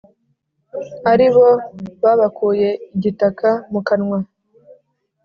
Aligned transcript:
Ari 1.11 1.27
bo 1.35 1.49
babakuye 2.01 2.69
igitaka 2.95 3.49
mu 3.71 3.81
kanwa 3.87 4.19